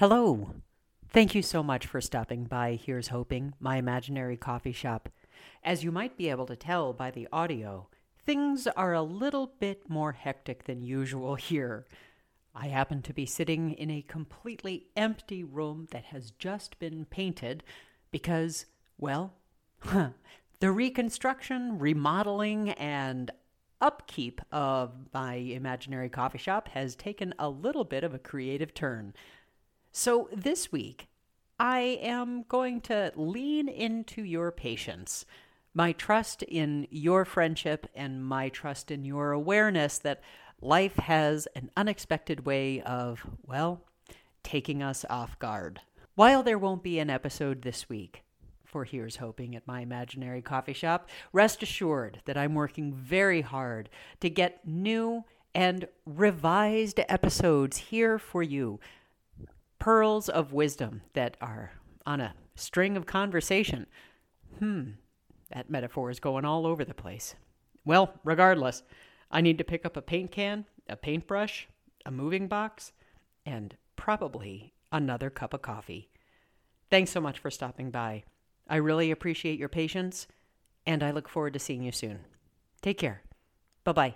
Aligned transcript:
Hello. 0.00 0.54
Thank 1.10 1.34
you 1.34 1.42
so 1.42 1.62
much 1.62 1.84
for 1.86 2.00
stopping 2.00 2.44
by 2.44 2.80
Here's 2.82 3.08
Hoping, 3.08 3.52
my 3.60 3.76
imaginary 3.76 4.38
coffee 4.38 4.72
shop. 4.72 5.10
As 5.62 5.84
you 5.84 5.92
might 5.92 6.16
be 6.16 6.30
able 6.30 6.46
to 6.46 6.56
tell 6.56 6.94
by 6.94 7.10
the 7.10 7.28
audio, 7.30 7.86
things 8.24 8.66
are 8.66 8.94
a 8.94 9.02
little 9.02 9.52
bit 9.60 9.90
more 9.90 10.12
hectic 10.12 10.64
than 10.64 10.80
usual 10.80 11.34
here. 11.34 11.84
I 12.54 12.68
happen 12.68 13.02
to 13.02 13.12
be 13.12 13.26
sitting 13.26 13.72
in 13.72 13.90
a 13.90 14.00
completely 14.00 14.86
empty 14.96 15.44
room 15.44 15.86
that 15.90 16.04
has 16.04 16.30
just 16.30 16.78
been 16.78 17.04
painted 17.04 17.62
because, 18.10 18.64
well, 18.96 19.34
the 20.60 20.72
reconstruction, 20.72 21.78
remodeling, 21.78 22.70
and 22.70 23.30
upkeep 23.82 24.40
of 24.50 24.92
my 25.12 25.34
imaginary 25.34 26.08
coffee 26.08 26.38
shop 26.38 26.68
has 26.68 26.94
taken 26.94 27.34
a 27.38 27.50
little 27.50 27.84
bit 27.84 28.02
of 28.02 28.14
a 28.14 28.18
creative 28.18 28.72
turn. 28.72 29.12
So 29.92 30.28
this 30.32 30.70
week, 30.70 31.08
I 31.58 31.98
am 32.00 32.44
going 32.48 32.80
to 32.82 33.12
lean 33.16 33.68
into 33.68 34.22
your 34.22 34.52
patience, 34.52 35.26
my 35.74 35.92
trust 35.92 36.42
in 36.44 36.86
your 36.90 37.24
friendship, 37.24 37.88
and 37.94 38.24
my 38.24 38.50
trust 38.50 38.90
in 38.90 39.04
your 39.04 39.32
awareness 39.32 39.98
that 39.98 40.22
life 40.60 40.96
has 40.96 41.48
an 41.56 41.70
unexpected 41.76 42.46
way 42.46 42.80
of, 42.82 43.26
well, 43.44 43.82
taking 44.44 44.82
us 44.82 45.04
off 45.10 45.38
guard. 45.38 45.80
While 46.14 46.42
there 46.44 46.58
won't 46.58 46.82
be 46.82 46.98
an 46.98 47.10
episode 47.10 47.62
this 47.62 47.88
week, 47.88 48.22
for 48.64 48.84
Here's 48.84 49.16
Hoping 49.16 49.56
at 49.56 49.66
my 49.66 49.80
imaginary 49.80 50.40
coffee 50.40 50.72
shop, 50.72 51.08
rest 51.32 51.62
assured 51.62 52.20
that 52.26 52.36
I'm 52.36 52.54
working 52.54 52.94
very 52.94 53.40
hard 53.40 53.88
to 54.20 54.30
get 54.30 54.66
new 54.66 55.24
and 55.52 55.88
revised 56.06 57.00
episodes 57.08 57.76
here 57.76 58.18
for 58.18 58.42
you. 58.42 58.78
Pearls 59.80 60.28
of 60.28 60.52
wisdom 60.52 61.02
that 61.14 61.36
are 61.40 61.72
on 62.06 62.20
a 62.20 62.34
string 62.54 62.96
of 62.96 63.06
conversation. 63.06 63.86
Hmm, 64.58 64.90
that 65.50 65.70
metaphor 65.70 66.10
is 66.10 66.20
going 66.20 66.44
all 66.44 66.66
over 66.66 66.84
the 66.84 66.94
place. 66.94 67.34
Well, 67.84 68.14
regardless, 68.22 68.82
I 69.30 69.40
need 69.40 69.58
to 69.58 69.64
pick 69.64 69.84
up 69.84 69.96
a 69.96 70.02
paint 70.02 70.30
can, 70.30 70.66
a 70.88 70.96
paintbrush, 70.96 71.66
a 72.06 72.10
moving 72.10 72.46
box, 72.46 72.92
and 73.44 73.76
probably 73.96 74.72
another 74.92 75.30
cup 75.30 75.54
of 75.54 75.62
coffee. 75.62 76.08
Thanks 76.90 77.10
so 77.10 77.20
much 77.20 77.38
for 77.38 77.50
stopping 77.50 77.90
by. 77.90 78.24
I 78.68 78.76
really 78.76 79.10
appreciate 79.10 79.58
your 79.58 79.68
patience, 79.68 80.26
and 80.86 81.02
I 81.02 81.10
look 81.10 81.28
forward 81.28 81.54
to 81.54 81.58
seeing 81.58 81.82
you 81.82 81.92
soon. 81.92 82.20
Take 82.82 82.98
care. 82.98 83.22
Bye 83.84 83.92
bye. 83.92 84.14